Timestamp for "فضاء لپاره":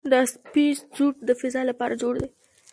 1.39-1.93